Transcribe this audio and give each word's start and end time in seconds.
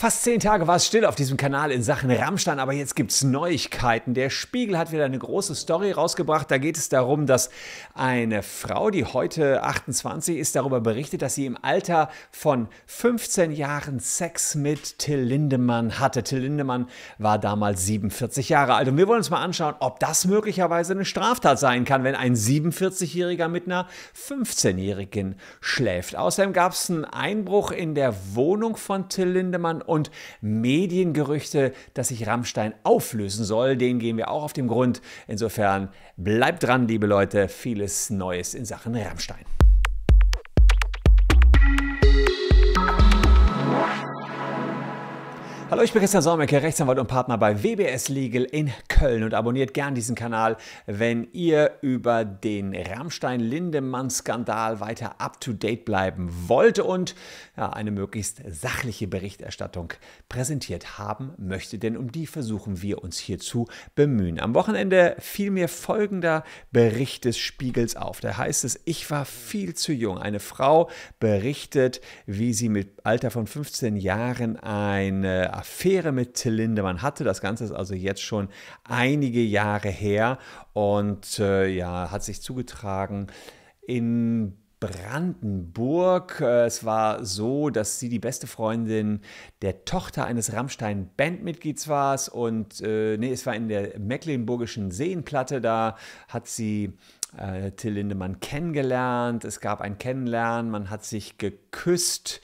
Fast 0.00 0.22
zehn 0.22 0.38
Tage 0.38 0.68
war 0.68 0.76
es 0.76 0.86
still 0.86 1.04
auf 1.04 1.16
diesem 1.16 1.36
Kanal 1.36 1.72
in 1.72 1.82
Sachen 1.82 2.08
Rammstein, 2.08 2.60
aber 2.60 2.72
jetzt 2.72 2.94
gibt 2.94 3.10
es 3.10 3.24
Neuigkeiten. 3.24 4.14
Der 4.14 4.30
Spiegel 4.30 4.78
hat 4.78 4.92
wieder 4.92 5.04
eine 5.04 5.18
große 5.18 5.56
Story 5.56 5.90
rausgebracht. 5.90 6.48
Da 6.52 6.58
geht 6.58 6.76
es 6.76 6.88
darum, 6.88 7.26
dass 7.26 7.50
eine 7.94 8.44
Frau, 8.44 8.90
die 8.90 9.04
heute 9.04 9.64
28 9.64 10.38
ist, 10.38 10.54
darüber 10.54 10.80
berichtet, 10.80 11.20
dass 11.22 11.34
sie 11.34 11.46
im 11.46 11.58
Alter 11.60 12.10
von 12.30 12.68
15 12.86 13.50
Jahren 13.50 13.98
Sex 13.98 14.54
mit 14.54 15.00
Till 15.00 15.18
Lindemann 15.18 15.98
hatte. 15.98 16.22
Till 16.22 16.42
Lindemann 16.42 16.86
war 17.18 17.40
damals 17.40 17.84
47 17.84 18.50
Jahre 18.50 18.74
alt. 18.74 18.86
Und 18.86 18.98
wir 18.98 19.08
wollen 19.08 19.18
uns 19.18 19.30
mal 19.30 19.42
anschauen, 19.42 19.74
ob 19.80 19.98
das 19.98 20.26
möglicherweise 20.26 20.92
eine 20.92 21.06
Straftat 21.06 21.58
sein 21.58 21.84
kann, 21.84 22.04
wenn 22.04 22.14
ein 22.14 22.36
47-Jähriger 22.36 23.48
mit 23.48 23.66
einer 23.66 23.88
15-Jährigen 24.14 25.34
schläft. 25.60 26.14
Außerdem 26.14 26.52
gab 26.52 26.74
es 26.74 26.88
einen 26.88 27.04
Einbruch 27.04 27.72
in 27.72 27.96
der 27.96 28.14
Wohnung 28.36 28.76
von 28.76 29.08
Till 29.08 29.30
Lindemann 29.30 29.82
und 29.88 30.10
Mediengerüchte, 30.40 31.72
dass 31.94 32.08
sich 32.08 32.26
Rammstein 32.26 32.74
auflösen 32.84 33.44
soll. 33.44 33.76
Denen 33.76 33.98
gehen 33.98 34.16
wir 34.16 34.30
auch 34.30 34.44
auf 34.44 34.52
den 34.52 34.68
Grund. 34.68 35.00
Insofern 35.26 35.88
bleibt 36.16 36.62
dran, 36.62 36.86
liebe 36.86 37.06
Leute. 37.06 37.48
Vieles 37.48 38.10
Neues 38.10 38.54
in 38.54 38.64
Sachen 38.64 38.94
Rammstein. 38.94 39.57
Hallo, 45.70 45.82
ich 45.82 45.92
bin 45.92 46.00
Christian 46.00 46.22
Solmecke, 46.22 46.62
Rechtsanwalt 46.62 46.98
und 46.98 47.08
Partner 47.08 47.36
bei 47.36 47.62
WBS 47.62 48.08
Legal 48.08 48.44
in 48.44 48.72
Köln 48.88 49.22
und 49.22 49.34
abonniert 49.34 49.74
gern 49.74 49.94
diesen 49.94 50.14
Kanal, 50.14 50.56
wenn 50.86 51.28
ihr 51.32 51.72
über 51.82 52.24
den 52.24 52.74
Rammstein-Lindemann-Skandal 52.74 54.80
weiter 54.80 55.20
up-to-date 55.20 55.84
bleiben 55.84 56.30
wollt 56.46 56.78
und 56.78 57.14
ja, 57.54 57.68
eine 57.68 57.90
möglichst 57.90 58.40
sachliche 58.48 59.08
Berichterstattung 59.08 59.92
präsentiert 60.30 60.98
haben 60.98 61.34
möchtet, 61.36 61.82
denn 61.82 61.98
um 61.98 62.12
die 62.12 62.26
versuchen 62.26 62.80
wir 62.80 63.04
uns 63.04 63.18
hier 63.18 63.38
zu 63.38 63.68
bemühen. 63.94 64.40
Am 64.40 64.54
Wochenende 64.54 65.16
fiel 65.18 65.50
mir 65.50 65.68
folgender 65.68 66.44
Bericht 66.72 67.26
des 67.26 67.36
Spiegels 67.36 67.94
auf. 67.94 68.20
Da 68.20 68.38
heißt 68.38 68.64
es, 68.64 68.80
ich 68.86 69.10
war 69.10 69.26
viel 69.26 69.74
zu 69.74 69.92
jung. 69.92 70.16
Eine 70.16 70.40
Frau 70.40 70.88
berichtet, 71.20 72.00
wie 72.24 72.54
sie 72.54 72.70
mit 72.70 73.04
Alter 73.04 73.30
von 73.30 73.46
15 73.46 73.98
Jahren 73.98 74.56
eine 74.56 75.57
Affäre 75.58 76.12
mit 76.12 76.34
Till 76.34 76.54
Lindemann 76.54 77.02
hatte. 77.02 77.24
Das 77.24 77.40
Ganze 77.40 77.64
ist 77.64 77.72
also 77.72 77.94
jetzt 77.94 78.22
schon 78.22 78.48
einige 78.84 79.40
Jahre 79.40 79.88
her 79.88 80.38
und 80.72 81.38
äh, 81.38 81.66
ja, 81.68 82.10
hat 82.10 82.22
sich 82.24 82.40
zugetragen 82.42 83.26
in 83.86 84.56
Brandenburg. 84.80 86.40
Äh, 86.40 86.66
es 86.66 86.84
war 86.84 87.24
so, 87.24 87.70
dass 87.70 87.98
sie 87.98 88.08
die 88.08 88.18
beste 88.18 88.46
Freundin 88.46 89.20
der 89.62 89.84
Tochter 89.84 90.24
eines 90.24 90.52
Rammstein-Bandmitglieds 90.52 91.88
war. 91.88 92.18
Und 92.32 92.80
äh, 92.80 93.16
nee, 93.16 93.32
es 93.32 93.44
war 93.46 93.54
in 93.54 93.68
der 93.68 93.98
Mecklenburgischen 93.98 94.90
Seenplatte. 94.90 95.60
Da 95.60 95.96
hat 96.28 96.46
sie 96.46 96.92
äh, 97.36 97.72
Till 97.72 97.94
Lindemann 97.94 98.40
kennengelernt. 98.40 99.44
Es 99.44 99.60
gab 99.60 99.80
ein 99.80 99.98
Kennenlernen, 99.98 100.70
man 100.70 100.90
hat 100.90 101.04
sich 101.04 101.38
geküsst 101.38 102.40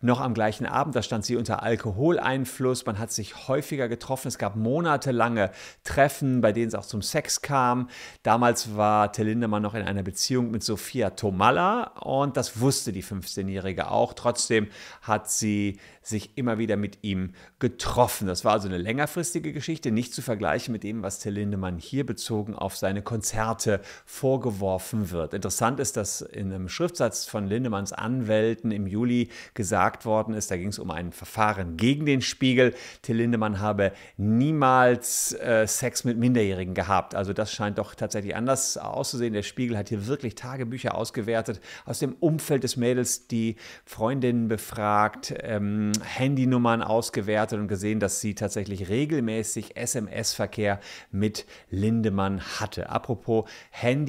noch 0.00 0.20
am 0.20 0.34
gleichen 0.34 0.66
Abend. 0.66 0.96
Da 0.96 1.02
stand 1.02 1.24
sie 1.24 1.36
unter 1.36 1.62
Alkoholeinfluss. 1.62 2.86
Man 2.86 2.98
hat 2.98 3.12
sich 3.12 3.48
häufiger 3.48 3.88
getroffen. 3.88 4.28
Es 4.28 4.38
gab 4.38 4.56
monatelange 4.56 5.50
Treffen, 5.84 6.40
bei 6.40 6.52
denen 6.52 6.68
es 6.68 6.74
auch 6.74 6.86
zum 6.86 7.02
Sex 7.02 7.42
kam. 7.42 7.88
Damals 8.22 8.76
war 8.76 9.12
Till 9.12 9.26
Lindemann 9.26 9.62
noch 9.62 9.74
in 9.74 9.82
einer 9.82 10.02
Beziehung 10.02 10.50
mit 10.50 10.62
Sophia 10.62 11.10
Tomalla 11.10 11.92
und 12.00 12.36
das 12.36 12.60
wusste 12.60 12.92
die 12.92 13.02
15-Jährige 13.02 13.90
auch. 13.90 14.14
Trotzdem 14.14 14.68
hat 15.02 15.30
sie 15.30 15.78
sich 16.02 16.36
immer 16.38 16.58
wieder 16.58 16.76
mit 16.76 16.98
ihm 17.02 17.32
getroffen. 17.58 18.26
Das 18.26 18.44
war 18.44 18.52
also 18.52 18.68
eine 18.68 18.78
längerfristige 18.78 19.52
Geschichte, 19.52 19.90
nicht 19.90 20.14
zu 20.14 20.22
vergleichen 20.22 20.72
mit 20.72 20.84
dem, 20.84 21.02
was 21.02 21.18
Till 21.18 21.32
Lindemann 21.32 21.78
hier 21.78 22.06
bezogen 22.06 22.54
auf 22.54 22.76
seine 22.76 23.02
Konzerte 23.02 23.80
vorgeworfen 24.26 25.12
wird. 25.12 25.34
Interessant 25.34 25.78
ist, 25.78 25.96
dass 25.96 26.20
in 26.20 26.52
einem 26.52 26.68
Schriftsatz 26.68 27.26
von 27.26 27.46
Lindemanns 27.46 27.92
Anwälten 27.92 28.72
im 28.72 28.88
Juli 28.88 29.28
gesagt 29.54 30.04
worden 30.04 30.34
ist. 30.34 30.50
Da 30.50 30.56
ging 30.56 30.70
es 30.70 30.80
um 30.80 30.90
ein 30.90 31.12
Verfahren 31.12 31.76
gegen 31.76 32.06
den 32.06 32.22
Spiegel. 32.22 32.74
Till 33.02 33.18
Lindemann 33.18 33.60
habe 33.60 33.92
niemals 34.16 35.32
äh, 35.34 35.64
Sex 35.68 36.02
mit 36.02 36.18
Minderjährigen 36.18 36.74
gehabt. 36.74 37.14
Also 37.14 37.32
das 37.32 37.52
scheint 37.52 37.78
doch 37.78 37.94
tatsächlich 37.94 38.34
anders 38.34 38.76
auszusehen. 38.76 39.32
Der 39.32 39.44
Spiegel 39.44 39.78
hat 39.78 39.90
hier 39.90 40.08
wirklich 40.08 40.34
Tagebücher 40.34 40.96
ausgewertet 40.96 41.60
aus 41.84 42.00
dem 42.00 42.16
Umfeld 42.18 42.64
des 42.64 42.76
Mädels, 42.76 43.28
die 43.28 43.54
Freundinnen 43.84 44.48
befragt, 44.48 45.34
ähm, 45.40 45.92
Handynummern 46.02 46.82
ausgewertet 46.82 47.60
und 47.60 47.68
gesehen, 47.68 48.00
dass 48.00 48.20
sie 48.20 48.34
tatsächlich 48.34 48.88
regelmäßig 48.88 49.76
SMS-Verkehr 49.76 50.80
mit 51.12 51.46
Lindemann 51.70 52.40
hatte. 52.40 52.90
Apropos 52.90 53.48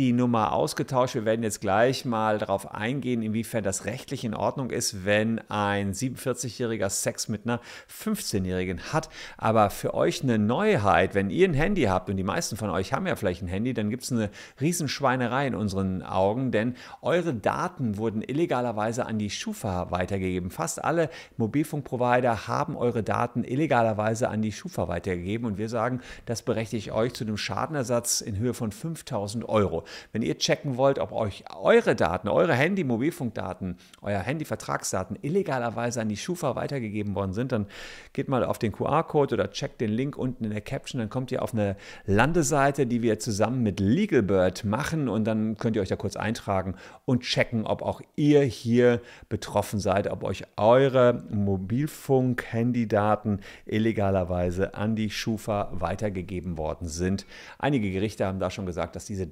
Handynummer 0.07 0.53
ausgetauscht, 0.53 1.15
wir 1.15 1.25
werden 1.25 1.43
jetzt 1.43 1.61
gleich 1.61 2.05
mal 2.05 2.37
darauf 2.37 2.73
eingehen, 2.73 3.21
inwiefern 3.21 3.63
das 3.63 3.85
rechtlich 3.85 4.23
in 4.23 4.33
Ordnung 4.33 4.71
ist, 4.71 5.05
wenn 5.05 5.39
ein 5.49 5.67
ein 5.77 5.93
47-jähriger 5.93 6.89
Sex 6.89 7.27
mit 7.27 7.45
einer 7.45 7.59
15-jährigen 7.89 8.93
hat. 8.93 9.09
Aber 9.37 9.69
für 9.69 9.93
euch 9.93 10.23
eine 10.23 10.37
Neuheit, 10.37 11.13
wenn 11.13 11.29
ihr 11.29 11.47
ein 11.47 11.53
Handy 11.53 11.83
habt 11.83 12.09
und 12.09 12.17
die 12.17 12.23
meisten 12.23 12.57
von 12.57 12.69
euch 12.69 12.93
haben 12.93 13.07
ja 13.07 13.15
vielleicht 13.15 13.41
ein 13.41 13.47
Handy, 13.47 13.73
dann 13.73 13.89
gibt 13.89 14.03
es 14.03 14.11
eine 14.11 14.29
Riesenschweinerei 14.59 15.47
in 15.47 15.55
unseren 15.55 16.03
Augen, 16.03 16.51
denn 16.51 16.75
eure 17.01 17.33
Daten 17.33 17.97
wurden 17.97 18.21
illegalerweise 18.21 19.05
an 19.05 19.19
die 19.19 19.29
Schufa 19.29 19.91
weitergegeben. 19.91 20.51
Fast 20.51 20.83
alle 20.83 21.09
Mobilfunkprovider 21.37 22.47
haben 22.47 22.75
eure 22.75 23.03
Daten 23.03 23.43
illegalerweise 23.43 24.29
an 24.29 24.41
die 24.41 24.51
Schufa 24.51 24.87
weitergegeben 24.87 25.47
und 25.47 25.57
wir 25.57 25.69
sagen, 25.69 26.01
das 26.25 26.41
berechtigt 26.41 26.91
euch 26.91 27.13
zu 27.13 27.23
einem 27.23 27.37
Schadenersatz 27.37 28.21
in 28.21 28.37
Höhe 28.37 28.53
von 28.53 28.71
5000 28.71 29.47
Euro. 29.47 29.83
Wenn 30.11 30.21
ihr 30.21 30.37
checken 30.37 30.77
wollt, 30.77 30.99
ob 30.99 31.11
euch 31.11 31.43
eure 31.55 31.95
Daten, 31.95 32.27
eure 32.27 32.53
Handy-Mobilfunkdaten, 32.53 33.77
euer 34.01 34.19
Handy-Vertragsdaten 34.19 35.17
illegalerweise 35.21 36.01
an 36.01 36.09
die 36.09 36.17
Schufa 36.17 36.55
weitergegeben 36.55 37.15
worden 37.15 37.33
sind, 37.33 37.51
dann 37.51 37.67
geht 38.13 38.27
mal 38.27 38.43
auf 38.43 38.59
den 38.59 38.71
QR-Code 38.71 39.33
oder 39.35 39.49
checkt 39.51 39.81
den 39.81 39.91
Link 39.91 40.17
unten 40.17 40.45
in 40.45 40.51
der 40.51 40.61
Caption, 40.61 40.99
dann 40.99 41.09
kommt 41.09 41.31
ihr 41.31 41.41
auf 41.41 41.53
eine 41.53 41.75
Landeseite, 42.05 42.85
die 42.85 43.01
wir 43.01 43.19
zusammen 43.19 43.63
mit 43.63 43.79
LegalBird 43.79 44.65
machen 44.65 45.09
und 45.09 45.25
dann 45.25 45.57
könnt 45.57 45.75
ihr 45.75 45.81
euch 45.81 45.89
da 45.89 45.95
kurz 45.95 46.15
eintragen 46.15 46.75
und 47.05 47.23
checken, 47.23 47.65
ob 47.65 47.81
auch 47.81 48.01
ihr 48.15 48.41
hier 48.41 49.01
betroffen 49.29 49.79
seid, 49.79 50.09
ob 50.09 50.23
euch 50.23 50.43
eure 50.57 51.23
Mobilfunk-Handydaten 51.29 53.41
illegalerweise 53.65 54.73
an 54.73 54.95
die 54.95 55.09
Schufa 55.09 55.69
weitergegeben 55.71 56.57
worden 56.57 56.87
sind. 56.87 57.25
Einige 57.59 57.91
Gerichte 57.91 58.25
haben 58.25 58.39
da 58.39 58.49
schon 58.49 58.65
gesagt, 58.65 58.95
dass 58.95 59.05
diese 59.05 59.27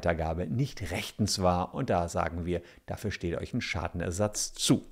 Datenweitergabe 0.00 0.46
nicht 0.46 0.90
rechtens 0.90 1.42
war 1.42 1.74
und 1.74 1.90
da 1.90 2.08
sagen 2.08 2.46
wir, 2.46 2.62
dafür 2.86 3.10
steht 3.10 3.36
euch 3.36 3.54
ein 3.54 3.60
Schadenersatz 3.60 4.52
zu. 4.52 4.84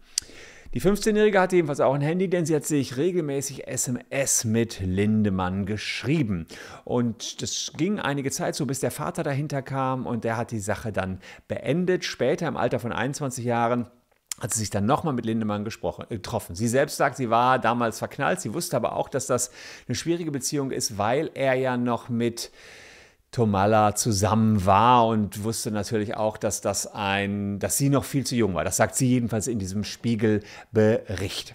Die 0.75 0.83
15-Jährige 0.83 1.41
hatte 1.41 1.57
jedenfalls 1.57 1.81
auch 1.81 1.95
ein 1.95 2.03
Handy, 2.03 2.29
denn 2.29 2.45
sie 2.45 2.55
hat 2.55 2.67
sich 2.67 2.99
regelmäßig 2.99 3.67
SMS 3.67 4.45
mit 4.45 4.81
Lindemann 4.81 5.65
geschrieben. 5.65 6.47
Und 6.85 7.41
das 7.41 7.73
ging 7.79 7.99
einige 7.99 8.31
Zeit 8.31 8.55
so, 8.55 8.67
bis 8.67 8.81
der 8.81 8.91
Vater 8.91 9.23
dahinter 9.23 9.63
kam 9.63 10.05
und 10.05 10.25
der 10.25 10.37
hat 10.37 10.51
die 10.51 10.61
Sache 10.61 10.93
dann 10.93 11.21
beendet. 11.49 12.05
Später 12.05 12.47
im 12.49 12.59
Alter 12.59 12.81
von 12.81 12.93
21 12.93 13.47
Jahren 13.47 13.87
hat 14.43 14.53
sie 14.53 14.61
sich 14.61 14.69
dann 14.69 14.85
nochmal 14.85 15.15
mit 15.15 15.25
Lindemann 15.25 15.65
gesprochen, 15.65 16.05
äh, 16.11 16.17
getroffen. 16.17 16.55
Sie 16.55 16.69
selbst 16.69 16.99
sagt, 16.99 17.17
sie 17.17 17.31
war 17.31 17.59
damals 17.59 17.99
verknallt. 17.99 18.43
Sie 18.43 18.53
wusste 18.53 18.77
aber 18.77 18.95
auch, 18.95 19.09
dass 19.09 19.27
das 19.27 19.51
eine 19.89 19.95
schwierige 19.95 20.31
Beziehung 20.31 20.71
ist, 20.71 20.99
weil 20.99 21.31
er 21.33 21.55
ja 21.55 21.79
noch 21.79 22.11
mit 22.11 22.53
Tomalla 23.31 23.95
zusammen 23.95 24.65
war 24.65 25.07
und 25.07 25.45
wusste 25.45 25.71
natürlich 25.71 26.17
auch, 26.17 26.37
dass 26.37 26.61
das 26.61 26.87
ein, 26.87 27.59
dass 27.59 27.77
sie 27.77 27.91
noch 27.91 28.05
viel 28.05 28.25
zu 28.25 28.35
jung 28.35 28.55
war. 28.55 28.65
Das 28.65 28.77
sagt 28.77 28.95
sie 28.97 29.09
jedenfalls 29.09 29.47
in 29.47 29.59
diesem 29.59 29.85
Spiegelbericht. 29.85 31.55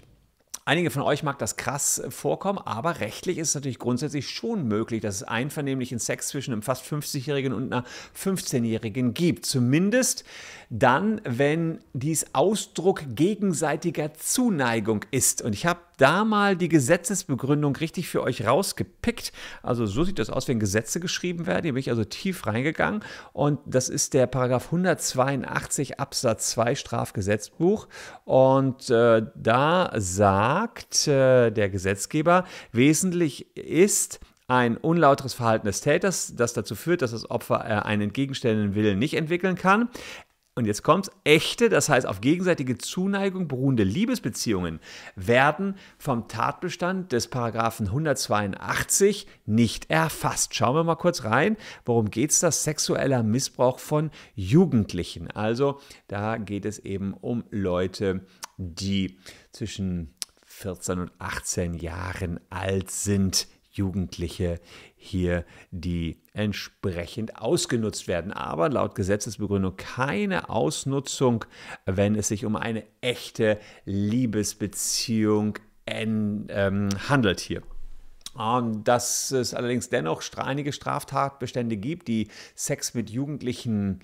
Einige 0.66 0.90
von 0.90 1.02
euch 1.02 1.22
mag 1.22 1.38
das 1.38 1.56
krass 1.56 2.00
vorkommen, 2.08 2.58
aber 2.58 3.00
rechtlich 3.00 3.36
ist 3.36 3.50
es 3.50 3.54
natürlich 3.54 3.78
grundsätzlich 3.78 4.30
schon 4.30 4.66
möglich, 4.66 5.02
dass 5.02 5.16
es 5.16 5.22
einvernehmlichen 5.22 5.98
Sex 5.98 6.28
zwischen 6.28 6.52
einem 6.52 6.62
fast 6.62 6.86
50-Jährigen 6.86 7.52
und 7.52 7.70
einer 7.70 7.84
15-Jährigen 8.18 9.12
gibt. 9.12 9.44
Zumindest 9.44 10.24
dann, 10.70 11.20
wenn 11.24 11.80
dies 11.92 12.34
Ausdruck 12.34 13.02
gegenseitiger 13.08 14.14
Zuneigung 14.14 15.04
ist. 15.10 15.42
Und 15.42 15.52
ich 15.52 15.66
habe 15.66 15.80
da 15.96 16.24
mal 16.24 16.56
die 16.56 16.68
Gesetzesbegründung 16.68 17.76
richtig 17.76 18.08
für 18.08 18.22
euch 18.22 18.46
rausgepickt. 18.46 19.32
Also 19.62 19.86
so 19.86 20.04
sieht 20.04 20.18
das 20.18 20.30
aus, 20.30 20.48
wenn 20.48 20.60
Gesetze 20.60 21.00
geschrieben 21.00 21.46
werden. 21.46 21.64
Hier 21.64 21.72
bin 21.72 21.80
ich 21.80 21.90
also 21.90 22.04
tief 22.04 22.46
reingegangen. 22.46 23.02
Und 23.32 23.60
das 23.66 23.88
ist 23.88 24.14
der 24.14 24.26
Paragraph 24.26 24.66
182 24.66 26.00
Absatz 26.00 26.50
2 26.50 26.74
Strafgesetzbuch. 26.74 27.88
Und 28.24 28.90
äh, 28.90 29.22
da 29.34 29.92
sagt 29.96 31.06
äh, 31.08 31.50
der 31.50 31.68
Gesetzgeber, 31.68 32.44
wesentlich 32.72 33.56
ist, 33.56 34.20
ein 34.46 34.76
unlauteres 34.76 35.34
Verhalten 35.34 35.66
des 35.66 35.80
Täters, 35.80 36.34
das 36.36 36.52
dazu 36.52 36.74
führt, 36.74 37.02
dass 37.02 37.12
das 37.12 37.30
Opfer 37.30 37.64
äh, 37.64 37.82
einen 37.82 38.02
entgegenstellenden 38.02 38.74
Willen 38.74 38.98
nicht 38.98 39.14
entwickeln 39.14 39.56
kann. 39.56 39.88
Und 40.56 40.66
jetzt 40.66 40.84
kommt's, 40.84 41.10
echte, 41.24 41.68
das 41.68 41.88
heißt 41.88 42.06
auf 42.06 42.20
gegenseitige 42.20 42.78
Zuneigung 42.78 43.48
beruhende 43.48 43.82
Liebesbeziehungen 43.82 44.78
werden 45.16 45.76
vom 45.98 46.28
Tatbestand 46.28 47.10
des 47.10 47.26
Paragraphen 47.26 47.86
182 47.86 49.26
nicht 49.46 49.90
erfasst. 49.90 50.54
Schauen 50.54 50.76
wir 50.76 50.84
mal 50.84 50.94
kurz 50.94 51.24
rein, 51.24 51.56
worum 51.84 52.08
geht 52.08 52.30
es 52.30 52.38
das? 52.38 52.62
Sexueller 52.62 53.24
Missbrauch 53.24 53.80
von 53.80 54.12
Jugendlichen. 54.36 55.28
Also 55.32 55.80
da 56.06 56.36
geht 56.36 56.66
es 56.66 56.78
eben 56.78 57.14
um 57.14 57.42
Leute, 57.50 58.24
die 58.56 59.18
zwischen 59.50 60.14
14 60.46 61.00
und 61.00 61.12
18 61.18 61.74
Jahren 61.74 62.38
alt 62.48 62.92
sind. 62.92 63.48
Jugendliche 63.72 64.60
hier, 65.04 65.44
die 65.70 66.16
entsprechend 66.32 67.36
ausgenutzt 67.36 68.08
werden. 68.08 68.32
Aber 68.32 68.68
laut 68.68 68.94
Gesetzesbegründung 68.94 69.76
keine 69.76 70.48
Ausnutzung, 70.48 71.44
wenn 71.84 72.14
es 72.14 72.28
sich 72.28 72.44
um 72.44 72.56
eine 72.56 72.84
echte 73.00 73.58
Liebesbeziehung 73.84 75.58
ähm, 75.86 76.88
handelt 77.08 77.40
hier. 77.40 77.62
Dass 78.82 79.30
es 79.30 79.54
allerdings 79.54 79.90
dennoch 79.90 80.22
einige 80.36 80.72
Straftatbestände 80.72 81.76
gibt, 81.76 82.08
die 82.08 82.28
Sex 82.56 82.94
mit 82.94 83.10
Jugendlichen 83.10 84.00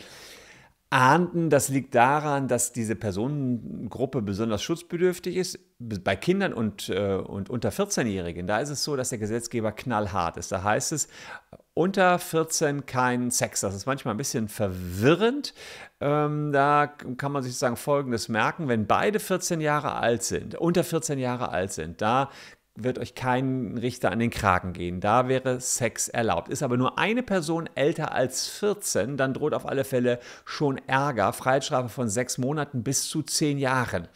ahnden. 0.91 1.51
Das 1.51 1.69
liegt 1.69 1.95
daran, 1.95 2.49
dass 2.49 2.73
diese 2.73 2.97
Personengruppe 2.97 4.23
besonders 4.23 4.63
schutzbedürftig 4.63 5.37
ist. 5.37 5.59
Bei 5.79 6.17
Kindern 6.17 6.53
und, 6.53 6.89
äh, 6.91 7.15
und 7.15 7.49
unter 7.49 7.71
14-Jährigen, 7.71 8.47
da 8.47 8.59
ist 8.59 8.69
es 8.69 8.85
so, 8.85 8.97
dass 8.97 9.09
der 9.09 9.19
Gesetzgeber 9.19 9.73
knallhart 9.73 10.37
ist. 10.37 10.53
Da 10.53 10.63
heißt 10.63 10.93
es, 10.93 11.09
unter 11.73 12.19
14 12.19 12.85
kein 12.85 13.31
Sex. 13.31 13.61
Das 13.61 13.75
ist 13.75 13.87
manchmal 13.87 14.15
ein 14.15 14.19
bisschen 14.19 14.49
verwirrend. 14.49 15.55
Ähm, 16.01 16.53
da 16.53 16.89
kann 16.89 17.33
man 17.33 17.43
sich 17.43 17.57
sagen 17.57 17.77
Folgendes 17.77 18.29
merken, 18.29 18.69
wenn 18.69 18.87
beide 18.87 19.21
14 19.21 19.61
Jahre 19.61 19.95
alt 19.95 20.23
sind, 20.23 20.57
unter 20.57 20.85
14 20.85 21.19
Jahre 21.19 21.51
alt 21.51 21.73
sind, 21.73 22.03
da 22.03 22.31
wird 22.85 22.99
euch 22.99 23.15
kein 23.15 23.79
Richter 23.79 24.11
an 24.11 24.19
den 24.19 24.31
Kragen 24.31 24.73
gehen. 24.73 25.01
Da 25.01 25.29
wäre 25.29 25.61
Sex 25.61 26.09
erlaubt. 26.09 26.49
Ist 26.49 26.63
aber 26.63 26.77
nur 26.77 26.99
eine 26.99 27.23
Person 27.23 27.69
älter 27.75 28.13
als 28.13 28.49
14, 28.49 29.17
dann 29.17 29.35
droht 29.35 29.55
auf 29.55 29.67
alle 29.67 29.85
Fälle 29.85 30.19
schon 30.45 30.79
Ärger. 30.87 31.33
Freiheitsstrafe 31.33 31.89
von 31.89 32.09
sechs 32.09 32.39
Monaten 32.39 32.83
bis 32.83 33.09
zu 33.09 33.23
zehn 33.23 33.59
Jahren. 33.59 34.09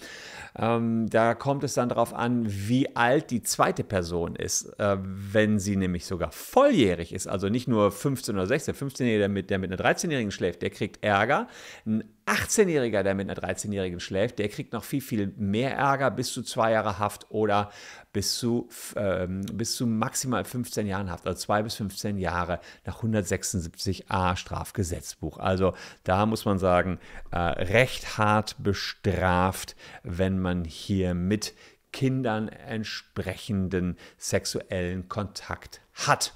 Ähm, 0.56 1.10
da 1.10 1.34
kommt 1.34 1.64
es 1.64 1.74
dann 1.74 1.88
darauf 1.88 2.14
an, 2.14 2.44
wie 2.46 2.94
alt 2.94 3.30
die 3.30 3.42
zweite 3.42 3.82
Person 3.82 4.36
ist. 4.36 4.66
Äh, 4.78 4.98
wenn 5.00 5.58
sie 5.58 5.76
nämlich 5.76 6.06
sogar 6.06 6.30
volljährig 6.30 7.12
ist, 7.12 7.26
also 7.26 7.48
nicht 7.48 7.66
nur 7.66 7.90
15 7.90 8.36
oder 8.36 8.46
16, 8.46 8.74
15-Jähriger, 8.74 9.18
der 9.18 9.28
mit, 9.28 9.50
der 9.50 9.58
mit 9.58 9.72
einer 9.72 9.82
13-Jährigen 9.82 10.30
schläft, 10.30 10.62
der 10.62 10.70
kriegt 10.70 11.02
Ärger. 11.02 11.48
Ein 11.86 12.04
18-Jähriger, 12.26 13.02
der 13.02 13.14
mit 13.14 13.28
einer 13.28 13.38
13-Jährigen 13.38 14.00
schläft, 14.00 14.38
der 14.38 14.48
kriegt 14.48 14.72
noch 14.72 14.84
viel, 14.84 15.02
viel 15.02 15.34
mehr 15.36 15.76
Ärger, 15.76 16.10
bis 16.10 16.32
zu 16.32 16.42
zwei 16.42 16.72
Jahre 16.72 16.98
Haft 16.98 17.30
oder 17.30 17.70
bis 18.12 18.38
zu, 18.38 18.68
ähm, 18.96 19.42
bis 19.52 19.76
zu 19.76 19.86
maximal 19.86 20.44
15 20.44 20.86
Jahren 20.86 21.10
Haft, 21.10 21.26
also 21.26 21.38
zwei 21.38 21.62
bis 21.62 21.74
15 21.74 22.16
Jaha 22.16 22.60
nach 22.86 23.02
176a 23.02 24.36
Strafgesetzbuch. 24.36 25.38
Also 25.38 25.74
da 26.04 26.24
muss 26.24 26.44
man 26.44 26.58
sagen, 26.58 26.98
äh, 27.30 27.38
recht 27.38 28.16
hart 28.16 28.56
bestraft, 28.62 29.76
wenn 30.02 30.38
man 30.38 30.64
hier 30.64 31.14
mit 31.14 31.54
Kindern 31.92 32.48
entsprechenden 32.48 33.96
sexuellen 34.18 35.08
Kontakt 35.08 35.83
hat. 35.94 36.34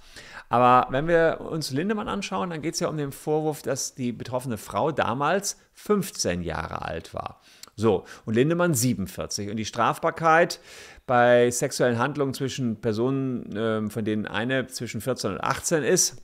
Aber 0.48 0.90
wenn 0.90 1.06
wir 1.06 1.40
uns 1.40 1.70
Lindemann 1.70 2.08
anschauen, 2.08 2.50
dann 2.50 2.62
geht 2.62 2.74
es 2.74 2.80
ja 2.80 2.88
um 2.88 2.96
den 2.96 3.12
Vorwurf, 3.12 3.62
dass 3.62 3.94
die 3.94 4.12
betroffene 4.12 4.56
Frau 4.56 4.92
damals 4.92 5.58
15 5.74 6.42
Jahre 6.42 6.82
alt 6.82 7.12
war. 7.12 7.40
So, 7.76 8.04
und 8.24 8.34
Lindemann 8.34 8.74
47. 8.74 9.50
Und 9.50 9.56
die 9.56 9.64
Strafbarkeit 9.64 10.60
bei 11.06 11.50
sexuellen 11.50 11.98
Handlungen 11.98 12.34
zwischen 12.34 12.80
Personen, 12.80 13.54
äh, 13.54 13.90
von 13.90 14.04
denen 14.04 14.26
eine 14.26 14.66
zwischen 14.66 15.00
14 15.00 15.32
und 15.32 15.40
18 15.44 15.84
ist, 15.84 16.22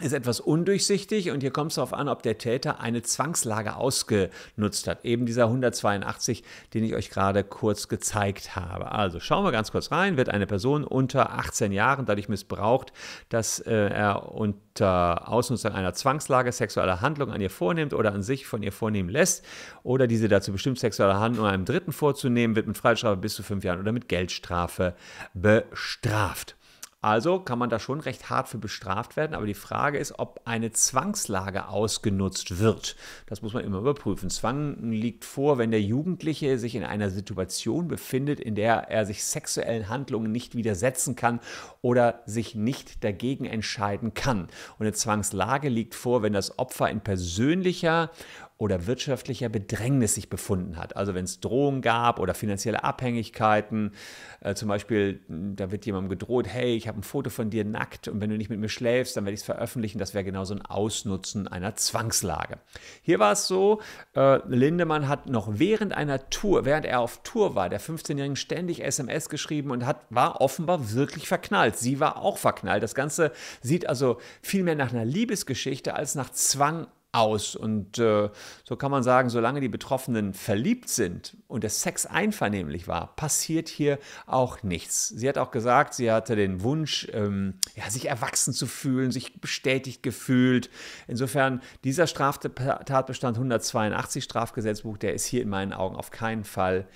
ist 0.00 0.12
etwas 0.12 0.40
undurchsichtig 0.40 1.30
und 1.30 1.42
hier 1.42 1.50
kommt 1.50 1.70
es 1.70 1.74
darauf 1.76 1.92
an, 1.92 2.08
ob 2.08 2.22
der 2.22 2.38
Täter 2.38 2.80
eine 2.80 3.02
Zwangslage 3.02 3.76
ausgenutzt 3.76 4.88
hat. 4.88 5.04
Eben 5.04 5.26
dieser 5.26 5.44
182, 5.44 6.42
den 6.72 6.84
ich 6.84 6.94
euch 6.94 7.10
gerade 7.10 7.44
kurz 7.44 7.88
gezeigt 7.88 8.56
habe. 8.56 8.92
Also 8.92 9.20
schauen 9.20 9.44
wir 9.44 9.52
ganz 9.52 9.70
kurz 9.70 9.92
rein. 9.92 10.16
Wird 10.16 10.30
eine 10.30 10.46
Person 10.46 10.84
unter 10.84 11.32
18 11.34 11.72
Jahren 11.72 12.06
dadurch 12.06 12.28
missbraucht, 12.28 12.92
dass 13.28 13.60
äh, 13.60 13.72
er 13.72 14.32
unter 14.32 15.28
Ausnutzung 15.28 15.72
einer 15.72 15.92
Zwangslage 15.92 16.50
sexuelle 16.52 17.02
Handlung 17.02 17.30
an 17.30 17.40
ihr 17.40 17.50
vornimmt 17.50 17.92
oder 17.92 18.12
an 18.12 18.22
sich 18.22 18.46
von 18.46 18.62
ihr 18.62 18.72
vornehmen 18.72 19.10
lässt 19.10 19.44
oder 19.82 20.06
diese 20.06 20.28
dazu 20.28 20.52
bestimmt, 20.52 20.78
sexuelle 20.78 21.20
Handlung 21.20 21.46
einem 21.46 21.66
Dritten 21.66 21.92
vorzunehmen, 21.92 22.56
wird 22.56 22.66
mit 22.66 22.78
Freiheitsstrafe 22.78 23.18
bis 23.18 23.34
zu 23.34 23.42
fünf 23.42 23.62
Jahren 23.62 23.80
oder 23.80 23.92
mit 23.92 24.08
Geldstrafe 24.08 24.94
bestraft. 25.34 26.56
Also 27.02 27.40
kann 27.40 27.58
man 27.58 27.68
da 27.68 27.80
schon 27.80 27.98
recht 27.98 28.30
hart 28.30 28.48
für 28.48 28.58
bestraft 28.58 29.16
werden, 29.16 29.34
aber 29.34 29.44
die 29.44 29.54
Frage 29.54 29.98
ist, 29.98 30.20
ob 30.20 30.40
eine 30.44 30.70
Zwangslage 30.70 31.66
ausgenutzt 31.66 32.60
wird. 32.60 32.94
Das 33.26 33.42
muss 33.42 33.54
man 33.54 33.64
immer 33.64 33.78
überprüfen. 33.78 34.30
Zwang 34.30 34.92
liegt 34.92 35.24
vor, 35.24 35.58
wenn 35.58 35.72
der 35.72 35.82
Jugendliche 35.82 36.58
sich 36.58 36.76
in 36.76 36.84
einer 36.84 37.10
Situation 37.10 37.88
befindet, 37.88 38.38
in 38.38 38.54
der 38.54 38.88
er 38.88 39.04
sich 39.04 39.24
sexuellen 39.24 39.88
Handlungen 39.88 40.30
nicht 40.30 40.54
widersetzen 40.54 41.16
kann 41.16 41.40
oder 41.80 42.22
sich 42.24 42.54
nicht 42.54 43.02
dagegen 43.02 43.46
entscheiden 43.46 44.14
kann. 44.14 44.42
Und 44.78 44.86
eine 44.86 44.92
Zwangslage 44.92 45.68
liegt 45.68 45.96
vor, 45.96 46.22
wenn 46.22 46.32
das 46.32 46.56
Opfer 46.60 46.88
in 46.88 47.00
persönlicher 47.00 48.10
oder 48.58 48.86
wirtschaftlicher 48.86 49.48
Bedrängnis 49.48 50.14
sich 50.14 50.30
befunden 50.30 50.76
hat. 50.76 50.96
Also 50.96 51.14
wenn 51.14 51.24
es 51.24 51.40
Drohungen 51.40 51.82
gab 51.82 52.20
oder 52.20 52.34
finanzielle 52.34 52.84
Abhängigkeiten, 52.84 53.92
äh, 54.40 54.54
zum 54.54 54.68
Beispiel, 54.68 55.20
hm, 55.26 55.56
da 55.56 55.70
wird 55.70 55.84
jemandem 55.84 56.10
gedroht, 56.10 56.46
hey, 56.46 56.76
ich 56.76 56.86
habe 56.86 57.00
ein 57.00 57.02
Foto 57.02 57.30
von 57.30 57.50
dir 57.50 57.64
nackt 57.64 58.08
und 58.08 58.20
wenn 58.20 58.30
du 58.30 58.36
nicht 58.36 58.50
mit 58.50 58.60
mir 58.60 58.68
schläfst, 58.68 59.16
dann 59.16 59.24
werde 59.24 59.34
ich 59.34 59.40
es 59.40 59.46
veröffentlichen. 59.46 59.98
Das 59.98 60.14
wäre 60.14 60.24
genau 60.24 60.44
so 60.44 60.54
ein 60.54 60.62
Ausnutzen 60.62 61.48
einer 61.48 61.74
Zwangslage. 61.74 62.58
Hier 63.02 63.18
war 63.18 63.32
es 63.32 63.46
so, 63.46 63.80
äh, 64.14 64.38
Lindemann 64.48 65.08
hat 65.08 65.28
noch 65.28 65.58
während 65.58 65.92
einer 65.92 66.30
Tour, 66.30 66.64
während 66.64 66.86
er 66.86 67.00
auf 67.00 67.22
Tour 67.24 67.54
war, 67.54 67.68
der 67.68 67.80
15-Jährigen 67.80 68.36
ständig 68.36 68.84
SMS 68.84 69.28
geschrieben 69.28 69.70
und 69.70 69.86
hat, 69.86 70.06
war 70.10 70.40
offenbar 70.40 70.92
wirklich 70.92 71.26
verknallt. 71.26 71.76
Sie 71.76 72.00
war 72.00 72.22
auch 72.22 72.38
verknallt. 72.38 72.82
Das 72.82 72.94
Ganze 72.94 73.32
sieht 73.60 73.88
also 73.88 74.18
viel 74.40 74.62
mehr 74.62 74.76
nach 74.76 74.92
einer 74.92 75.04
Liebesgeschichte 75.04 75.94
als 75.94 76.14
nach 76.14 76.30
Zwang 76.30 76.86
aus. 77.12 77.54
Und 77.54 77.98
äh, 77.98 78.30
so 78.64 78.76
kann 78.76 78.90
man 78.90 79.02
sagen, 79.02 79.28
solange 79.28 79.60
die 79.60 79.68
Betroffenen 79.68 80.32
verliebt 80.32 80.88
sind 80.88 81.36
und 81.46 81.62
der 81.62 81.70
Sex 81.70 82.06
einvernehmlich 82.06 82.88
war, 82.88 83.14
passiert 83.16 83.68
hier 83.68 83.98
auch 84.26 84.62
nichts. 84.62 85.08
Sie 85.08 85.28
hat 85.28 85.36
auch 85.36 85.50
gesagt, 85.50 85.94
sie 85.94 86.10
hatte 86.10 86.36
den 86.36 86.62
Wunsch, 86.62 87.06
ähm, 87.12 87.54
ja, 87.76 87.88
sich 87.90 88.08
erwachsen 88.08 88.54
zu 88.54 88.66
fühlen, 88.66 89.10
sich 89.10 89.40
bestätigt 89.40 90.02
gefühlt. 90.02 90.70
Insofern, 91.06 91.60
dieser 91.84 92.06
Straftatbestand 92.06 93.36
182 93.36 94.24
Strafgesetzbuch, 94.24 94.96
der 94.96 95.12
ist 95.12 95.26
hier 95.26 95.42
in 95.42 95.50
meinen 95.50 95.74
Augen 95.74 95.96
auf 95.96 96.10
keinen 96.10 96.44
Fall 96.44 96.88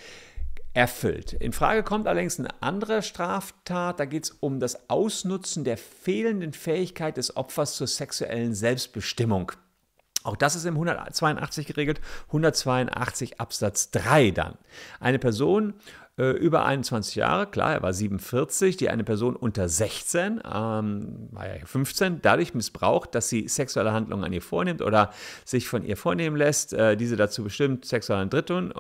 erfüllt. 0.73 1.33
In 1.33 1.53
Frage 1.53 1.83
kommt 1.83 2.07
allerdings 2.07 2.39
eine 2.39 2.51
andere 2.63 3.03
Straftat. 3.03 3.99
Da 3.99 4.05
geht 4.05 4.25
es 4.25 4.31
um 4.31 4.61
das 4.61 4.91
Ausnutzen 4.91 5.65
der 5.65 5.79
fehlenden 5.79 6.53
Fähigkeit 6.53 7.17
des 7.17 7.37
Opfers 7.37 7.77
zur 7.77 7.87
sexuellen 7.87 8.55
Selbstbestimmung. 8.55 9.53
Auch 10.27 10.37
das 10.37 10.57
ist 10.57 10.65
im 10.65 10.75
182 10.75 11.67
geregelt, 11.67 12.01
182 12.27 13.41
Absatz 13.41 13.93
3 13.93 14.33
dann. 14.33 14.59
Eine 14.99 15.21
Person 15.21 15.75
äh, 16.19 16.31
über 16.31 16.65
21 16.65 17.17
Jahre, 17.17 17.47
klar, 17.47 17.75
er 17.75 17.83
war 17.83 17.93
47, 17.93 18.79
die 18.79 18.89
eine 18.89 19.05
Person 19.05 19.37
unter 19.37 19.69
16, 19.69 20.41
ähm, 20.45 21.29
war 21.31 21.47
ja 21.47 21.65
15, 21.65 22.23
dadurch 22.23 22.55
missbraucht, 22.55 23.15
dass 23.15 23.29
sie 23.29 23.49
sexuelle 23.49 23.93
Handlungen 23.93 24.25
an 24.25 24.33
ihr 24.33 24.41
vornimmt 24.41 24.81
oder 24.81 25.13
sich 25.45 25.69
von 25.69 25.85
ihr 25.85 25.97
vornehmen 25.97 26.37
lässt, 26.37 26.73
äh, 26.73 26.97
diese 26.97 27.17
dazu 27.17 27.45
bestimmt, 27.45 27.85
sexuellen 27.85 28.31
Dritten 28.31 28.73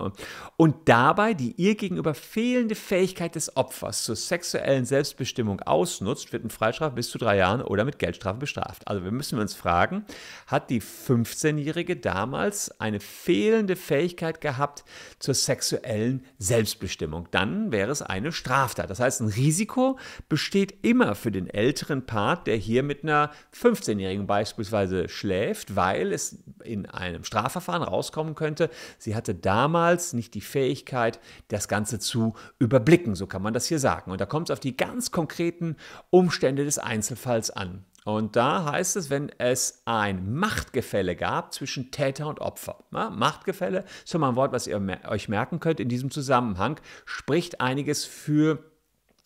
und 0.56 0.76
dabei 0.86 1.34
die 1.34 1.52
ihr 1.58 1.74
gegenüber 1.74 2.14
fehlende 2.14 2.74
Fähigkeit 2.74 3.34
des 3.34 3.54
Opfers 3.56 4.04
zur 4.04 4.16
sexuellen 4.16 4.86
Selbstbestimmung 4.86 5.60
ausnutzt, 5.60 6.32
wird 6.32 6.44
ein 6.44 6.50
Freistrafe 6.50 6.94
bis 6.94 7.10
zu 7.10 7.18
drei 7.18 7.36
Jahren 7.36 7.60
oder 7.60 7.84
mit 7.84 7.98
Geldstrafe 7.98 8.38
bestraft. 8.38 8.88
Also 8.88 9.04
wir 9.04 9.12
müssen 9.12 9.38
uns 9.38 9.54
fragen, 9.54 10.06
hat 10.46 10.70
die 10.70 10.80
15-Jährige 10.80 11.96
damals 11.96 12.80
eine 12.80 13.00
fehlende 13.00 13.76
Fähigkeit 13.76 14.40
gehabt 14.40 14.84
zur 15.18 15.34
sexuellen 15.34 16.24
Selbstbestimmung? 16.38 17.25
Dann 17.30 17.72
wäre 17.72 17.90
es 17.90 18.02
eine 18.02 18.32
Straftat. 18.32 18.90
Das 18.90 19.00
heißt, 19.00 19.20
ein 19.20 19.28
Risiko 19.28 19.98
besteht 20.28 20.84
immer 20.84 21.14
für 21.14 21.30
den 21.30 21.48
älteren 21.48 22.06
Part, 22.06 22.46
der 22.46 22.56
hier 22.56 22.82
mit 22.82 23.02
einer 23.02 23.30
15-Jährigen 23.54 24.26
beispielsweise 24.26 25.08
schläft, 25.08 25.76
weil 25.76 26.12
es 26.12 26.42
in 26.64 26.86
einem 26.86 27.24
Strafverfahren 27.24 27.82
rauskommen 27.82 28.34
könnte, 28.34 28.70
sie 28.98 29.14
hatte 29.14 29.34
damals 29.34 30.12
nicht 30.12 30.34
die 30.34 30.40
Fähigkeit, 30.40 31.20
das 31.48 31.68
Ganze 31.68 31.98
zu 31.98 32.34
überblicken. 32.58 33.14
So 33.14 33.26
kann 33.26 33.42
man 33.42 33.54
das 33.54 33.66
hier 33.66 33.78
sagen. 33.78 34.10
Und 34.10 34.20
da 34.20 34.26
kommt 34.26 34.50
es 34.50 34.52
auf 34.52 34.60
die 34.60 34.76
ganz 34.76 35.10
konkreten 35.10 35.76
Umstände 36.10 36.64
des 36.64 36.78
Einzelfalls 36.78 37.50
an. 37.50 37.84
Und 38.06 38.36
da 38.36 38.70
heißt 38.70 38.94
es, 38.94 39.10
wenn 39.10 39.32
es 39.38 39.82
ein 39.84 40.32
Machtgefälle 40.32 41.16
gab 41.16 41.52
zwischen 41.52 41.90
Täter 41.90 42.28
und 42.28 42.40
Opfer. 42.40 42.84
Ja, 42.92 43.10
Machtgefälle 43.10 43.80
ist 43.80 44.12
schon 44.12 44.20
mal 44.20 44.28
ein 44.28 44.36
Wort, 44.36 44.52
was 44.52 44.68
ihr 44.68 44.80
euch 45.08 45.28
merken 45.28 45.58
könnt 45.58 45.80
in 45.80 45.88
diesem 45.88 46.12
Zusammenhang, 46.12 46.78
spricht 47.04 47.60
einiges 47.60 48.04
für 48.04 48.62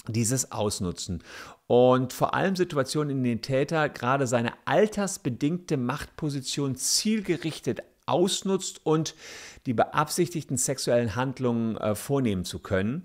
dieses 0.09 0.51
Ausnutzen. 0.51 1.23
Und 1.67 2.15
vor 2.15 2.33
allem 2.33 2.57
Situationen, 2.57 3.19
in 3.19 3.23
denen 3.23 3.43
Täter 3.43 3.91
gerade 3.91 4.27
seine 4.27 4.55
altersbedingte 4.65 5.77
Machtposition 5.77 6.75
zielgerichtet 6.75 7.83
ausnutzt 8.07 8.81
und 8.87 9.15
die 9.67 9.75
beabsichtigten 9.75 10.57
sexuellen 10.57 11.17
Handlungen 11.17 11.77
äh, 11.77 11.95
vornehmen 11.95 12.47
zu 12.47 12.61
können. 12.61 13.05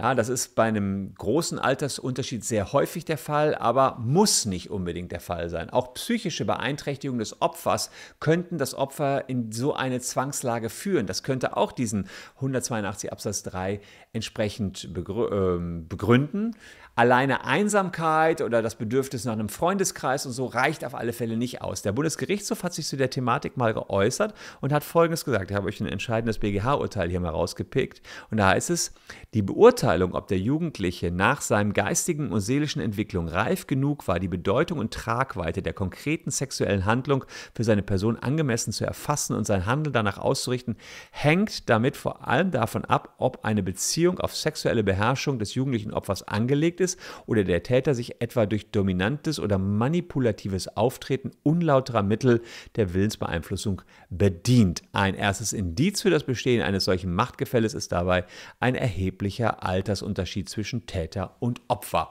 Ja, 0.00 0.14
das 0.14 0.30
ist 0.30 0.54
bei 0.54 0.62
einem 0.62 1.14
großen 1.16 1.58
Altersunterschied 1.58 2.42
sehr 2.42 2.72
häufig 2.72 3.04
der 3.04 3.18
Fall, 3.18 3.54
aber 3.54 3.98
muss 4.00 4.46
nicht 4.46 4.70
unbedingt 4.70 5.12
der 5.12 5.20
Fall 5.20 5.50
sein. 5.50 5.68
Auch 5.68 5.92
psychische 5.92 6.46
Beeinträchtigungen 6.46 7.18
des 7.18 7.42
Opfers 7.42 7.90
könnten 8.18 8.56
das 8.56 8.74
Opfer 8.74 9.28
in 9.28 9.52
so 9.52 9.74
eine 9.74 10.00
Zwangslage 10.00 10.70
führen. 10.70 11.06
Das 11.06 11.22
könnte 11.22 11.54
auch 11.54 11.70
diesen 11.70 12.08
182 12.36 13.12
Absatz 13.12 13.42
3 13.42 13.82
entsprechend 14.14 14.88
ähm, 14.96 15.86
begründen. 15.86 16.56
Alleine 16.96 17.44
Einsamkeit 17.44 18.40
oder 18.42 18.62
das 18.62 18.74
Bedürfnis 18.74 19.24
nach 19.24 19.32
einem 19.32 19.48
Freundeskreis 19.48 20.26
und 20.26 20.32
so 20.32 20.46
reicht 20.46 20.84
auf 20.84 20.94
alle 20.94 21.12
Fälle 21.12 21.36
nicht 21.36 21.62
aus. 21.62 21.82
Der 21.82 21.92
Bundesgerichtshof 21.92 22.62
hat 22.62 22.74
sich 22.74 22.86
zu 22.86 22.96
der 22.96 23.10
Thematik 23.10 23.56
mal 23.56 23.72
geäußert 23.72 24.34
und 24.60 24.72
hat 24.72 24.84
Folgendes 24.84 25.24
gesagt. 25.24 25.50
Ich 25.50 25.56
habe 25.56 25.68
euch 25.68 25.80
ein 25.80 25.86
entscheidendes 25.86 26.38
BGH-Urteil 26.38 27.08
hier 27.08 27.20
mal 27.20 27.30
rausgepickt. 27.30 28.02
Und 28.30 28.38
da 28.38 28.48
heißt 28.48 28.70
es, 28.70 28.92
die 29.34 29.42
Beurteilung, 29.42 30.14
ob 30.14 30.26
der 30.26 30.38
Jugendliche 30.38 31.10
nach 31.10 31.40
seinem 31.40 31.72
geistigen 31.72 32.32
und 32.32 32.40
seelischen 32.40 32.82
Entwicklung 32.82 33.28
reif 33.28 33.66
genug 33.66 34.08
war, 34.08 34.18
die 34.18 34.28
Bedeutung 34.28 34.78
und 34.78 34.92
Tragweite 34.92 35.62
der 35.62 35.72
konkreten 35.72 36.30
sexuellen 36.30 36.84
Handlung 36.84 37.24
für 37.54 37.64
seine 37.64 37.82
Person 37.82 38.18
angemessen 38.18 38.72
zu 38.72 38.84
erfassen 38.84 39.36
und 39.36 39.46
sein 39.46 39.64
Handeln 39.64 39.92
danach 39.92 40.18
auszurichten, 40.18 40.76
hängt 41.12 41.68
damit 41.70 41.96
vor 41.96 42.26
allem 42.26 42.50
davon 42.50 42.84
ab, 42.84 43.14
ob 43.18 43.44
eine 43.44 43.62
Beziehung 43.62 44.18
auf 44.18 44.34
sexuelle 44.34 44.82
Beherrschung 44.82 45.38
des 45.38 45.54
jugendlichen 45.54 45.92
Opfers 45.92 46.26
angelegt 46.26 46.79
ist 46.80 46.98
oder 47.26 47.44
der 47.44 47.62
Täter 47.62 47.94
sich 47.94 48.20
etwa 48.20 48.46
durch 48.46 48.70
dominantes 48.70 49.38
oder 49.38 49.58
manipulatives 49.58 50.76
Auftreten 50.76 51.30
unlauterer 51.42 52.02
Mittel 52.02 52.42
der 52.76 52.94
Willensbeeinflussung 52.94 53.82
bedient. 54.08 54.82
Ein 54.92 55.14
erstes 55.14 55.52
Indiz 55.52 56.02
für 56.02 56.10
das 56.10 56.24
Bestehen 56.24 56.62
eines 56.62 56.84
solchen 56.84 57.14
Machtgefälles 57.14 57.74
ist 57.74 57.92
dabei 57.92 58.24
ein 58.58 58.74
erheblicher 58.74 59.62
Altersunterschied 59.62 60.48
zwischen 60.48 60.86
Täter 60.86 61.36
und 61.40 61.60
Opfer. 61.68 62.10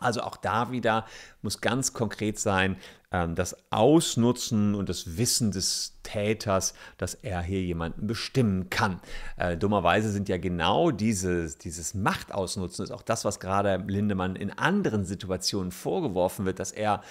Also 0.00 0.20
auch 0.20 0.36
da 0.36 0.70
wieder 0.70 1.06
muss 1.42 1.60
ganz 1.60 1.92
konkret 1.92 2.38
sein, 2.38 2.76
das 3.10 3.56
Ausnutzen 3.70 4.74
und 4.74 4.88
das 4.88 5.16
Wissen 5.16 5.50
des 5.50 5.98
Täters, 6.02 6.74
dass 6.98 7.14
er 7.14 7.40
hier 7.40 7.62
jemanden 7.62 8.06
bestimmen 8.06 8.68
kann. 8.70 9.00
Äh, 9.36 9.56
dummerweise 9.56 10.10
sind 10.10 10.28
ja 10.28 10.36
genau 10.36 10.90
dieses, 10.90 11.56
dieses 11.58 11.94
Machtausnutzen, 11.94 12.84
ist 12.84 12.90
auch 12.90 13.02
das, 13.02 13.24
was 13.24 13.40
gerade 13.40 13.82
Lindemann 13.86 14.36
in 14.36 14.50
anderen 14.50 15.04
Situationen 15.04 15.72
vorgeworfen 15.72 16.44
wird, 16.44 16.60
dass 16.60 16.72
er 16.72 17.02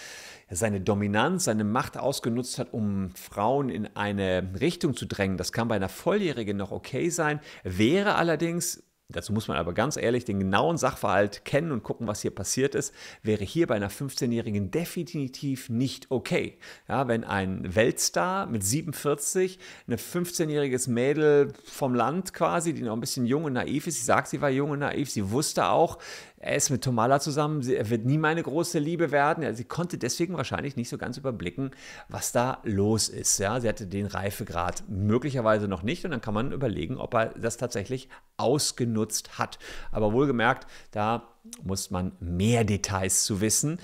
seine 0.49 0.81
Dominanz, 0.81 1.45
seine 1.45 1.63
Macht 1.63 1.97
ausgenutzt 1.97 2.57
hat, 2.59 2.73
um 2.73 3.11
Frauen 3.15 3.69
in 3.69 3.87
eine 3.95 4.49
Richtung 4.59 4.95
zu 4.95 5.05
drängen. 5.05 5.37
Das 5.37 5.51
kann 5.51 5.67
bei 5.67 5.75
einer 5.75 5.89
Volljährigen 5.89 6.57
noch 6.57 6.71
okay 6.71 7.09
sein, 7.09 7.39
wäre 7.63 8.15
allerdings 8.15 8.83
Dazu 9.09 9.31
muss 9.31 9.47
man 9.47 9.55
aber 9.55 9.73
ganz 9.73 9.95
ehrlich 9.95 10.25
den 10.25 10.39
genauen 10.39 10.75
Sachverhalt 10.75 11.45
kennen 11.45 11.71
und 11.71 11.81
gucken, 11.81 12.07
was 12.07 12.21
hier 12.21 12.31
passiert 12.31 12.75
ist. 12.75 12.93
Wäre 13.23 13.45
hier 13.45 13.65
bei 13.65 13.75
einer 13.75 13.89
15-Jährigen 13.89 14.69
definitiv 14.69 15.69
nicht 15.69 16.11
okay. 16.11 16.57
Ja, 16.89 17.07
wenn 17.07 17.23
ein 17.23 17.73
Weltstar 17.73 18.47
mit 18.47 18.65
47, 18.65 19.59
ein 19.87 19.95
15-jähriges 19.95 20.89
Mädel 20.89 21.53
vom 21.63 21.95
Land 21.95 22.33
quasi, 22.33 22.73
die 22.73 22.81
noch 22.81 22.91
ein 22.91 22.99
bisschen 22.99 23.25
jung 23.25 23.45
und 23.45 23.53
naiv 23.53 23.87
ist, 23.87 23.97
sie 23.97 24.03
sagt, 24.03 24.27
sie 24.27 24.41
war 24.41 24.49
jung 24.49 24.71
und 24.71 24.79
naiv, 24.79 25.09
sie 25.09 25.31
wusste 25.31 25.69
auch, 25.69 25.99
er 26.39 26.57
ist 26.57 26.69
mit 26.69 26.83
Tomala 26.83 27.21
zusammen, 27.21 27.67
er 27.67 27.89
wird 27.89 28.05
nie 28.05 28.17
meine 28.17 28.43
große 28.43 28.77
Liebe 28.77 29.11
werden. 29.11 29.41
Ja, 29.41 29.53
sie 29.53 29.63
konnte 29.63 29.97
deswegen 29.97 30.35
wahrscheinlich 30.35 30.75
nicht 30.75 30.89
so 30.89 30.97
ganz 30.97 31.17
überblicken, 31.17 31.71
was 32.09 32.33
da 32.33 32.61
los 32.63 33.07
ist. 33.07 33.39
Ja, 33.39 33.59
sie 33.61 33.69
hatte 33.69 33.87
den 33.87 34.05
Reifegrad 34.05 34.83
möglicherweise 34.89 35.69
noch 35.69 35.81
nicht 35.81 36.03
und 36.03 36.11
dann 36.11 36.21
kann 36.21 36.33
man 36.33 36.51
überlegen, 36.51 36.97
ob 36.97 37.13
er 37.15 37.27
das 37.27 37.55
tatsächlich 37.55 38.09
ausgenutzt 38.37 39.37
hat. 39.37 39.59
Aber 39.91 40.13
wohlgemerkt, 40.13 40.67
da 40.91 41.27
muss 41.63 41.91
man 41.91 42.13
mehr 42.19 42.63
Details 42.63 43.23
zu 43.23 43.41
wissen. 43.41 43.79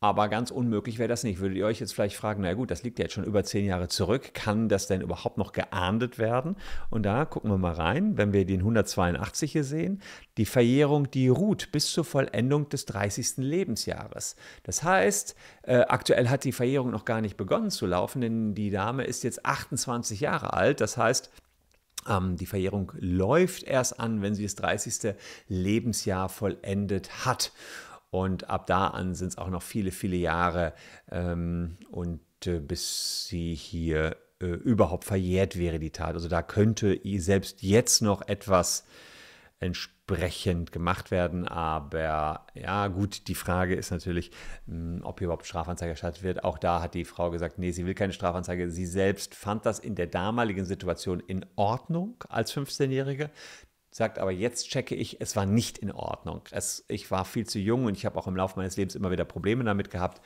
Aber 0.00 0.28
ganz 0.28 0.52
unmöglich 0.52 1.00
wäre 1.00 1.08
das 1.08 1.24
nicht. 1.24 1.40
Würdet 1.40 1.58
ihr 1.58 1.66
euch 1.66 1.80
jetzt 1.80 1.92
vielleicht 1.92 2.14
fragen, 2.14 2.42
na 2.42 2.54
gut, 2.54 2.70
das 2.70 2.84
liegt 2.84 3.00
ja 3.00 3.06
jetzt 3.06 3.14
schon 3.14 3.24
über 3.24 3.42
zehn 3.42 3.64
Jahre 3.66 3.88
zurück. 3.88 4.32
Kann 4.32 4.68
das 4.68 4.86
denn 4.86 5.00
überhaupt 5.00 5.38
noch 5.38 5.50
geahndet 5.50 6.18
werden? 6.18 6.54
Und 6.88 7.02
da 7.02 7.24
gucken 7.24 7.50
wir 7.50 7.58
mal 7.58 7.72
rein, 7.72 8.16
wenn 8.16 8.32
wir 8.32 8.46
den 8.46 8.60
182 8.60 9.50
hier 9.50 9.64
sehen. 9.64 10.00
Die 10.36 10.44
Verjährung, 10.44 11.10
die 11.10 11.26
ruht 11.26 11.72
bis 11.72 11.90
zur 11.90 12.04
Vollendung 12.04 12.68
des 12.68 12.84
30. 12.86 13.38
Lebensjahres. 13.38 14.36
Das 14.62 14.84
heißt, 14.84 15.34
äh, 15.62 15.78
aktuell 15.78 16.28
hat 16.28 16.44
die 16.44 16.52
Verjährung 16.52 16.92
noch 16.92 17.04
gar 17.04 17.20
nicht 17.20 17.36
begonnen 17.36 17.70
zu 17.70 17.84
laufen, 17.84 18.20
denn 18.20 18.54
die 18.54 18.70
Dame 18.70 19.02
ist 19.02 19.24
jetzt 19.24 19.44
28 19.44 20.20
Jahre 20.20 20.52
alt. 20.52 20.80
Das 20.80 20.96
heißt, 20.96 21.32
die 22.36 22.46
Verjährung 22.46 22.92
läuft 22.98 23.64
erst 23.64 24.00
an, 24.00 24.22
wenn 24.22 24.34
sie 24.34 24.42
das 24.42 24.54
30. 24.56 25.14
Lebensjahr 25.48 26.28
vollendet 26.28 27.24
hat. 27.26 27.52
Und 28.10 28.48
ab 28.48 28.66
da 28.66 28.88
an 28.88 29.14
sind 29.14 29.28
es 29.28 29.38
auch 29.38 29.50
noch 29.50 29.62
viele, 29.62 29.90
viele 29.90 30.16
Jahre 30.16 30.72
ähm, 31.10 31.76
und 31.90 32.20
äh, 32.46 32.58
bis 32.58 33.26
sie 33.26 33.54
hier 33.54 34.16
äh, 34.40 34.46
überhaupt 34.46 35.04
verjährt 35.04 35.58
wäre, 35.58 35.78
die 35.78 35.90
Tat. 35.90 36.14
Also 36.14 36.28
da 36.28 36.42
könnte 36.42 36.98
selbst 37.18 37.62
jetzt 37.62 38.00
noch 38.00 38.26
etwas 38.26 38.84
entsprechend 39.60 40.72
gemacht 40.72 41.10
werden. 41.10 41.46
Aber 41.46 42.46
ja, 42.54 42.86
gut, 42.88 43.28
die 43.28 43.34
Frage 43.34 43.74
ist 43.74 43.90
natürlich, 43.90 44.30
hm, 44.66 45.00
ob 45.02 45.18
hier 45.18 45.26
überhaupt 45.26 45.46
Strafanzeige 45.46 45.90
erstattet 45.90 46.22
wird. 46.22 46.44
Auch 46.44 46.58
da 46.58 46.80
hat 46.80 46.94
die 46.94 47.04
Frau 47.04 47.30
gesagt, 47.30 47.58
nee, 47.58 47.72
sie 47.72 47.86
will 47.86 47.94
keine 47.94 48.12
Strafanzeige. 48.12 48.70
Sie 48.70 48.86
selbst 48.86 49.34
fand 49.34 49.66
das 49.66 49.78
in 49.78 49.94
der 49.94 50.06
damaligen 50.06 50.64
Situation 50.64 51.20
in 51.20 51.44
Ordnung 51.56 52.16
als 52.28 52.54
15-Jährige 52.54 53.30
sagt 53.90 54.18
aber, 54.18 54.30
jetzt 54.30 54.68
checke 54.68 54.94
ich, 54.94 55.20
es 55.20 55.34
war 55.34 55.46
nicht 55.46 55.78
in 55.78 55.90
Ordnung. 55.90 56.42
Es, 56.50 56.84
ich 56.88 57.10
war 57.10 57.24
viel 57.24 57.46
zu 57.46 57.58
jung 57.58 57.84
und 57.84 57.96
ich 57.96 58.06
habe 58.06 58.18
auch 58.18 58.26
im 58.26 58.36
Laufe 58.36 58.58
meines 58.58 58.76
Lebens 58.76 58.94
immer 58.94 59.10
wieder 59.10 59.24
Probleme 59.24 59.64
damit 59.64 59.90
gehabt. 59.90 60.20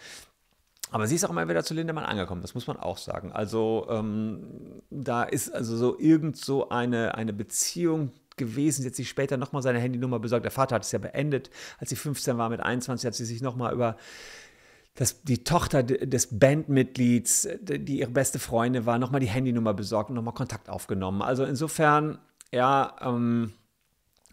Aber 0.90 1.06
sie 1.06 1.14
ist 1.14 1.24
auch 1.24 1.30
immer 1.30 1.48
wieder 1.48 1.64
zu 1.64 1.72
Lindemann 1.72 2.04
angekommen, 2.04 2.42
das 2.42 2.54
muss 2.54 2.66
man 2.66 2.76
auch 2.76 2.98
sagen. 2.98 3.32
Also 3.32 3.86
ähm, 3.88 4.82
da 4.90 5.22
ist 5.22 5.48
also 5.54 5.76
so 5.76 5.98
irgend 5.98 6.36
so 6.36 6.68
eine, 6.68 7.14
eine 7.14 7.32
Beziehung 7.32 8.12
gewesen. 8.44 8.82
Sie 8.82 8.88
hat 8.88 8.94
sich 8.94 9.08
später 9.08 9.36
nochmal 9.36 9.62
seine 9.62 9.78
Handynummer 9.78 10.18
besorgt. 10.18 10.44
Der 10.44 10.52
Vater 10.52 10.74
hat 10.76 10.84
es 10.84 10.92
ja 10.92 10.98
beendet. 10.98 11.50
Als 11.78 11.90
sie 11.90 11.96
15 11.96 12.38
war, 12.38 12.48
mit 12.48 12.60
21, 12.60 13.06
hat 13.06 13.14
sie 13.14 13.24
sich 13.24 13.42
nochmal 13.42 13.72
über 13.72 13.96
das, 14.94 15.22
die 15.22 15.42
Tochter 15.42 15.82
des 15.82 16.38
Bandmitglieds, 16.38 17.48
die 17.60 18.00
ihre 18.00 18.10
beste 18.10 18.38
Freundin 18.38 18.84
war, 18.84 18.98
nochmal 18.98 19.20
die 19.20 19.28
Handynummer 19.28 19.72
besorgt 19.72 20.10
und 20.10 20.16
nochmal 20.16 20.34
Kontakt 20.34 20.68
aufgenommen. 20.68 21.22
Also 21.22 21.44
insofern, 21.44 22.18
ja, 22.50 22.94
ähm, 23.00 23.54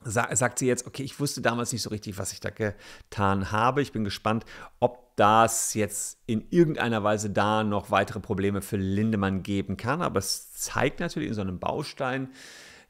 sagt 0.03 0.59
sie 0.59 0.67
jetzt, 0.67 0.85
okay, 0.87 1.03
ich 1.03 1.19
wusste 1.19 1.41
damals 1.41 1.71
nicht 1.71 1.81
so 1.81 1.89
richtig, 1.89 2.17
was 2.17 2.33
ich 2.33 2.39
da 2.39 2.49
getan 2.49 3.51
habe. 3.51 3.81
Ich 3.81 3.91
bin 3.91 4.03
gespannt, 4.03 4.45
ob 4.79 5.08
das 5.19 5.73
jetzt 5.73 6.17
in 6.27 6.47
irgendeiner 6.49 7.03
Weise 7.03 7.29
da 7.29 7.63
noch 7.63 7.91
weitere 7.91 8.21
Probleme 8.21 8.61
für 8.61 8.77
Lindemann 8.77 9.43
geben 9.43 9.75
kann. 9.75 10.01
Aber 10.01 10.19
es 10.19 10.53
zeigt 10.53 11.01
natürlich 11.01 11.27
in 11.27 11.35
so 11.35 11.41
einem 11.41 11.59
Baustein, 11.59 12.29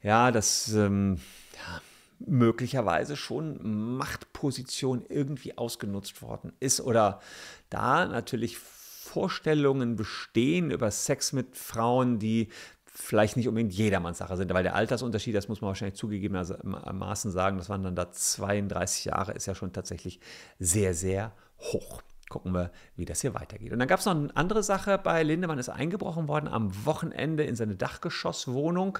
ja, 0.02 0.30
dass 0.30 0.72
ähm, 0.72 1.18
ja, 1.54 1.80
möglicherweise 2.20 3.16
schon 3.16 3.96
Machtposition 3.96 5.04
irgendwie 5.08 5.58
ausgenutzt 5.58 6.22
worden 6.22 6.52
ist 6.60 6.80
oder 6.80 7.20
da 7.68 8.06
natürlich 8.06 8.58
Vorstellungen 8.58 9.96
bestehen 9.96 10.70
über 10.70 10.90
Sex 10.92 11.32
mit 11.32 11.56
Frauen, 11.56 12.20
die 12.20 12.48
vielleicht 12.84 13.36
nicht 13.36 13.48
unbedingt 13.48 13.72
jedermanns 13.72 14.18
Sache 14.18 14.36
sind, 14.36 14.52
weil 14.54 14.62
der 14.62 14.76
Altersunterschied, 14.76 15.34
das 15.34 15.48
muss 15.48 15.60
man 15.60 15.68
wahrscheinlich 15.68 15.98
zugegebenermaßen 15.98 17.32
sagen, 17.32 17.58
das 17.58 17.68
waren 17.68 17.82
dann 17.82 17.96
da 17.96 18.12
32 18.12 19.06
Jahre, 19.06 19.32
ist 19.32 19.46
ja 19.46 19.54
schon 19.54 19.72
tatsächlich 19.72 20.20
sehr, 20.58 20.94
sehr 20.94 21.32
hoch 21.58 22.02
gucken 22.30 22.54
wir, 22.54 22.70
wie 22.96 23.04
das 23.04 23.20
hier 23.20 23.34
weitergeht. 23.34 23.72
Und 23.72 23.80
dann 23.80 23.88
gab 23.88 23.98
es 23.98 24.06
noch 24.06 24.14
eine 24.14 24.34
andere 24.34 24.62
Sache 24.62 24.96
bei 24.96 25.22
Lindemann, 25.22 25.58
ist 25.58 25.68
eingebrochen 25.68 26.28
worden 26.28 26.48
am 26.48 26.70
Wochenende 26.86 27.42
in 27.42 27.56
seine 27.56 27.74
Dachgeschosswohnung. 27.74 28.98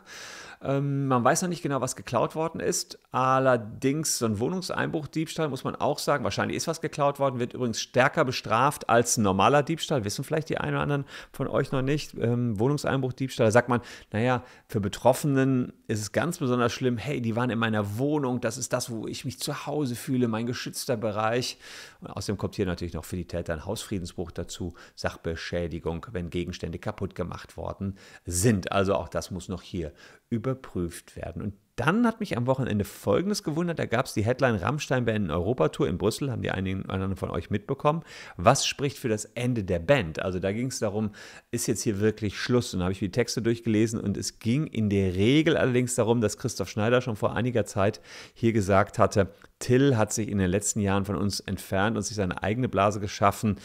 Ähm, 0.62 1.06
man 1.06 1.24
weiß 1.24 1.42
noch 1.42 1.48
nicht 1.48 1.62
genau, 1.62 1.80
was 1.80 1.96
geklaut 1.96 2.34
worden 2.34 2.60
ist. 2.60 2.98
Allerdings 3.12 4.18
so 4.18 4.26
ein 4.26 4.38
Wohnungseinbruch, 4.40 5.06
Diebstahl, 5.06 5.48
muss 5.48 5.64
man 5.64 5.76
auch 5.76 5.98
sagen. 5.98 6.24
Wahrscheinlich 6.24 6.56
ist 6.56 6.66
was 6.66 6.80
geklaut 6.82 7.18
worden, 7.18 7.38
wird 7.38 7.54
übrigens 7.54 7.80
stärker 7.80 8.24
bestraft 8.24 8.90
als 8.90 9.16
normaler 9.16 9.62
Diebstahl. 9.62 10.04
Wissen 10.04 10.24
vielleicht 10.24 10.48
die 10.48 10.58
einen 10.58 10.74
oder 10.74 10.82
anderen 10.82 11.04
von 11.32 11.46
euch 11.46 11.72
noch 11.72 11.82
nicht. 11.82 12.14
Ähm, 12.14 12.58
Wohnungseinbruch, 12.58 13.12
Diebstahl, 13.12 13.46
da 13.46 13.52
sagt 13.52 13.68
man, 13.68 13.80
naja, 14.12 14.42
für 14.66 14.80
Betroffenen 14.80 15.72
ist 15.86 16.00
es 16.00 16.12
ganz 16.12 16.38
besonders 16.38 16.72
schlimm. 16.72 16.98
Hey, 16.98 17.20
die 17.20 17.36
waren 17.36 17.50
in 17.50 17.58
meiner 17.58 17.96
Wohnung, 17.96 18.40
das 18.40 18.58
ist 18.58 18.72
das, 18.72 18.90
wo 18.90 19.06
ich 19.06 19.24
mich 19.24 19.38
zu 19.38 19.66
Hause 19.66 19.94
fühle, 19.94 20.26
mein 20.26 20.46
geschützter 20.46 20.96
Bereich. 20.96 21.58
Und 22.00 22.08
außerdem 22.08 22.36
kommt 22.36 22.56
hier 22.56 22.66
natürlich 22.66 22.94
noch 22.94 23.04
für 23.04 23.16
die 23.16 23.19
Täter 23.26 23.54
ein 23.54 23.64
Hausfriedensbruch 23.64 24.30
dazu, 24.30 24.74
Sachbeschädigung, 24.94 26.06
wenn 26.12 26.30
Gegenstände 26.30 26.78
kaputt 26.78 27.14
gemacht 27.14 27.56
worden 27.56 27.96
sind. 28.24 28.72
Also 28.72 28.94
auch 28.94 29.08
das 29.08 29.30
muss 29.30 29.48
noch 29.48 29.62
hier 29.62 29.92
überprüft 30.28 31.16
werden. 31.16 31.42
Und 31.42 31.54
dann 31.80 32.06
hat 32.06 32.20
mich 32.20 32.36
am 32.36 32.46
Wochenende 32.46 32.84
Folgendes 32.84 33.42
gewundert. 33.42 33.78
Da 33.78 33.86
gab 33.86 34.04
es 34.04 34.12
die 34.12 34.22
Headline 34.22 34.56
Rammstein 34.56 35.06
beenden 35.06 35.30
Europatour 35.30 35.88
in 35.88 35.96
Brüssel, 35.96 36.30
haben 36.30 36.42
die 36.42 36.50
einigen 36.50 36.84
anderen 36.90 37.16
von 37.16 37.30
euch 37.30 37.48
mitbekommen. 37.48 38.02
Was 38.36 38.66
spricht 38.66 38.98
für 38.98 39.08
das 39.08 39.24
Ende 39.24 39.64
der 39.64 39.78
Band? 39.78 40.20
Also 40.20 40.40
da 40.40 40.52
ging 40.52 40.66
es 40.66 40.78
darum, 40.78 41.12
ist 41.50 41.66
jetzt 41.68 41.82
hier 41.82 41.98
wirklich 41.98 42.38
Schluss? 42.38 42.74
Und 42.74 42.80
da 42.80 42.84
habe 42.84 42.92
ich 42.92 42.98
die 42.98 43.10
Texte 43.10 43.40
durchgelesen 43.40 43.98
und 43.98 44.18
es 44.18 44.40
ging 44.40 44.66
in 44.66 44.90
der 44.90 45.14
Regel 45.14 45.56
allerdings 45.56 45.94
darum, 45.94 46.20
dass 46.20 46.36
Christoph 46.36 46.68
Schneider 46.68 47.00
schon 47.00 47.16
vor 47.16 47.34
einiger 47.34 47.64
Zeit 47.64 48.02
hier 48.34 48.52
gesagt 48.52 48.98
hatte, 48.98 49.28
Till 49.58 49.96
hat 49.96 50.12
sich 50.12 50.28
in 50.28 50.36
den 50.36 50.50
letzten 50.50 50.80
Jahren 50.80 51.06
von 51.06 51.16
uns 51.16 51.40
entfernt 51.40 51.96
und 51.96 52.02
sich 52.02 52.16
seine 52.16 52.42
eigene 52.42 52.68
Blase 52.68 53.00
geschaffen. 53.00 53.56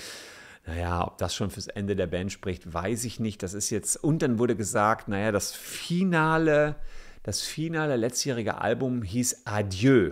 Naja, 0.65 1.05
ob 1.05 1.17
das 1.17 1.35
schon 1.35 1.49
fürs 1.49 1.67
Ende 1.67 1.97
der 1.97 2.07
Band 2.07 2.31
spricht, 2.31 2.73
weiß 2.73 3.03
ich 3.03 3.19
nicht. 3.19 3.43
Das 3.43 3.53
ist 3.53 3.71
jetzt, 3.71 4.01
und 4.01 4.21
dann 4.21 4.39
wurde 4.39 4.55
gesagt, 4.55 5.09
naja, 5.09 5.33
das 5.33 5.51
finale 5.51 6.75
das 7.25 7.41
finale 7.41 7.95
letztjährige 7.95 8.59
Album 8.61 9.01
hieß 9.01 9.47
Adieu. 9.47 10.11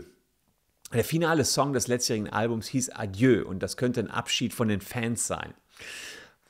Der 0.92 1.04
finale 1.04 1.46
Song 1.46 1.72
des 1.72 1.88
letztjährigen 1.88 2.34
Albums 2.34 2.66
hieß 2.70 2.90
Adieu 2.90 3.46
und 3.46 3.62
das 3.62 3.78
könnte 3.78 4.00
ein 4.00 4.10
Abschied 4.10 4.52
von 4.52 4.68
den 4.68 4.82
Fans 4.82 5.28
sein. 5.28 5.54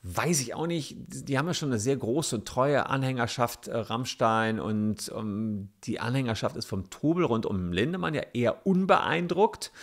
Weiß 0.04 0.40
ich 0.40 0.54
auch 0.54 0.66
nicht. 0.66 0.96
Die 1.28 1.38
haben 1.38 1.48
ja 1.48 1.54
schon 1.54 1.68
eine 1.68 1.80
sehr 1.80 1.98
große 1.98 2.38
und 2.38 2.48
treue 2.48 2.86
Anhängerschaft, 2.86 3.68
äh, 3.68 3.76
Rammstein, 3.76 4.62
und 4.62 5.10
um, 5.10 5.70
die 5.84 6.00
Anhängerschaft 6.00 6.56
ist 6.56 6.66
vom 6.66 6.90
Trubel 6.90 7.26
rund 7.26 7.46
um 7.46 7.74
Lindemann 7.74 8.14
ja 8.14 8.24
eher 8.32 8.66
unbeeindruckt. 8.66 9.74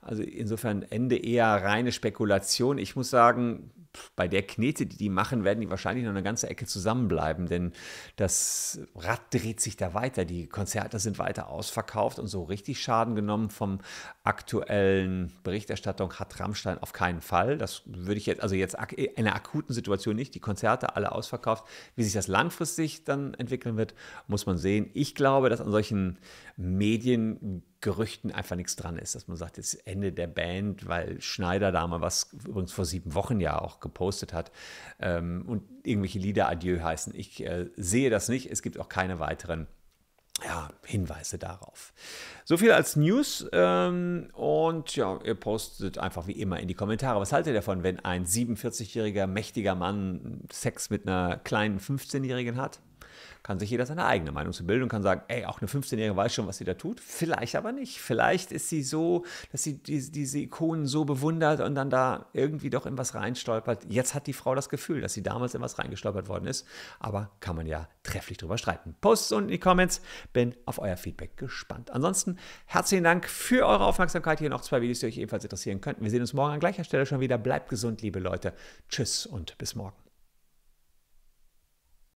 Also 0.00 0.22
insofern 0.22 0.82
Ende 0.84 1.18
eher 1.18 1.48
reine 1.48 1.92
Spekulation. 1.92 2.78
Ich 2.78 2.96
muss 2.96 3.10
sagen, 3.10 3.72
bei 4.16 4.28
der 4.28 4.42
Knete, 4.42 4.86
die 4.86 4.96
die 4.96 5.08
machen, 5.08 5.44
werden 5.44 5.60
die 5.60 5.70
wahrscheinlich 5.70 6.04
noch 6.04 6.10
eine 6.10 6.22
ganze 6.22 6.48
Ecke 6.48 6.66
zusammenbleiben, 6.66 7.46
denn 7.46 7.72
das 8.16 8.80
Rad 8.94 9.20
dreht 9.32 9.60
sich 9.60 9.76
da 9.76 9.94
weiter. 9.94 10.24
Die 10.24 10.46
Konzerte 10.46 10.98
sind 10.98 11.18
weiter 11.18 11.48
ausverkauft 11.48 12.18
und 12.18 12.28
so 12.28 12.44
richtig 12.44 12.80
Schaden 12.80 13.14
genommen 13.14 13.50
vom 13.50 13.80
aktuellen 14.24 15.32
Berichterstattung 15.42 16.14
hat 16.14 16.38
Rammstein 16.38 16.78
auf 16.78 16.92
keinen 16.92 17.20
Fall. 17.20 17.58
Das 17.58 17.82
würde 17.86 18.18
ich 18.18 18.26
jetzt, 18.26 18.42
also 18.42 18.54
jetzt 18.54 18.76
in 18.96 19.26
einer 19.26 19.34
akuten 19.34 19.74
Situation 19.74 20.16
nicht. 20.16 20.34
Die 20.34 20.40
Konzerte 20.40 20.96
alle 20.96 21.12
ausverkauft. 21.12 21.64
Wie 21.96 22.04
sich 22.04 22.12
das 22.12 22.28
langfristig 22.28 23.04
dann 23.04 23.34
entwickeln 23.34 23.76
wird, 23.76 23.94
muss 24.26 24.46
man 24.46 24.58
sehen. 24.58 24.90
Ich 24.94 25.14
glaube, 25.14 25.48
dass 25.48 25.60
an 25.60 25.70
solchen 25.70 26.18
Medien 26.56 27.62
Gerüchten 27.80 28.30
einfach 28.30 28.56
nichts 28.56 28.76
dran 28.76 28.98
ist, 28.98 29.14
dass 29.14 29.26
man 29.26 29.38
sagt, 29.38 29.56
jetzt 29.56 29.86
Ende 29.86 30.12
der 30.12 30.26
Band, 30.26 30.86
weil 30.86 31.18
Schneider 31.22 31.72
da 31.72 31.86
mal 31.86 32.02
was 32.02 32.30
übrigens 32.46 32.72
vor 32.72 32.84
sieben 32.84 33.14
Wochen 33.14 33.40
ja 33.40 33.58
auch 33.58 33.79
gepostet 33.80 34.32
hat 34.32 34.52
ähm, 34.98 35.44
und 35.46 35.62
irgendwelche 35.82 36.18
Lieder 36.18 36.48
Adieu 36.48 36.80
heißen. 36.80 37.14
Ich 37.14 37.44
äh, 37.44 37.66
sehe 37.76 38.10
das 38.10 38.28
nicht. 38.28 38.50
Es 38.50 38.62
gibt 38.62 38.78
auch 38.78 38.88
keine 38.88 39.18
weiteren 39.18 39.66
ja, 40.44 40.70
Hinweise 40.86 41.38
darauf. 41.38 41.92
So 42.44 42.56
viel 42.56 42.72
als 42.72 42.96
News 42.96 43.46
ähm, 43.52 44.30
und 44.32 44.96
ja, 44.96 45.18
ihr 45.24 45.34
postet 45.34 45.98
einfach 45.98 46.26
wie 46.26 46.32
immer 46.32 46.58
in 46.60 46.68
die 46.68 46.74
Kommentare. 46.74 47.20
Was 47.20 47.32
haltet 47.32 47.52
ihr 47.52 47.54
davon, 47.54 47.82
wenn 47.82 48.00
ein 48.00 48.24
47-jähriger 48.24 49.26
mächtiger 49.26 49.74
Mann 49.74 50.42
Sex 50.50 50.90
mit 50.90 51.06
einer 51.06 51.36
kleinen 51.38 51.78
15-Jährigen 51.78 52.56
hat? 52.56 52.80
Kann 53.42 53.58
sich 53.58 53.70
jeder 53.70 53.86
seine 53.86 54.04
eigene 54.04 54.32
Meinung 54.32 54.52
zu 54.52 54.66
bilden 54.66 54.84
und 54.84 54.88
kann 54.88 55.02
sagen, 55.02 55.22
ey, 55.28 55.44
auch 55.44 55.60
eine 55.60 55.68
15-Jährige 55.68 56.16
weiß 56.16 56.34
schon, 56.34 56.46
was 56.46 56.58
sie 56.58 56.64
da 56.64 56.74
tut. 56.74 57.00
Vielleicht 57.00 57.56
aber 57.56 57.72
nicht. 57.72 58.00
Vielleicht 58.00 58.52
ist 58.52 58.68
sie 58.68 58.82
so, 58.82 59.24
dass 59.52 59.62
sie 59.62 59.82
die, 59.82 60.10
diese 60.10 60.38
Ikonen 60.38 60.86
so 60.86 61.04
bewundert 61.04 61.60
und 61.60 61.74
dann 61.74 61.90
da 61.90 62.26
irgendwie 62.32 62.70
doch 62.70 62.86
in 62.86 62.98
was 62.98 63.14
reinstolpert. 63.14 63.86
Jetzt 63.88 64.14
hat 64.14 64.26
die 64.26 64.32
Frau 64.32 64.54
das 64.54 64.68
Gefühl, 64.68 65.00
dass 65.00 65.14
sie 65.14 65.22
damals 65.22 65.54
in 65.54 65.60
was 65.60 65.78
reingestolpert 65.78 66.28
worden 66.28 66.46
ist. 66.46 66.66
Aber 66.98 67.30
kann 67.40 67.56
man 67.56 67.66
ja 67.66 67.88
trefflich 68.02 68.38
drüber 68.38 68.58
streiten. 68.58 68.94
Posts 69.00 69.32
unten 69.32 69.48
in 69.48 69.52
die 69.52 69.58
Comments. 69.58 70.00
Bin 70.32 70.54
auf 70.66 70.78
euer 70.78 70.96
Feedback 70.96 71.36
gespannt. 71.36 71.90
Ansonsten 71.90 72.38
herzlichen 72.66 73.04
Dank 73.04 73.28
für 73.28 73.66
eure 73.66 73.84
Aufmerksamkeit. 73.84 74.38
Hier 74.38 74.50
noch 74.50 74.62
zwei 74.62 74.80
Videos, 74.82 75.00
die 75.00 75.06
euch 75.06 75.18
ebenfalls 75.18 75.44
interessieren 75.44 75.80
könnten. 75.80 76.02
Wir 76.02 76.10
sehen 76.10 76.20
uns 76.20 76.32
morgen 76.32 76.54
an 76.54 76.60
gleicher 76.60 76.84
Stelle 76.84 77.06
schon 77.06 77.20
wieder. 77.20 77.38
Bleibt 77.38 77.68
gesund, 77.68 78.02
liebe 78.02 78.18
Leute. 78.18 78.52
Tschüss 78.88 79.26
und 79.26 79.56
bis 79.58 79.74
morgen. 79.74 80.09